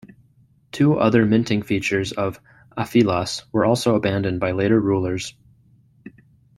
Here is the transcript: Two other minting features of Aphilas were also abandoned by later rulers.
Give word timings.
Two 0.71 0.97
other 0.97 1.27
minting 1.27 1.61
features 1.61 2.11
of 2.11 2.39
Aphilas 2.75 3.43
were 3.51 3.63
also 3.65 3.93
abandoned 3.93 4.39
by 4.39 4.51
later 4.53 4.79
rulers. 4.79 5.35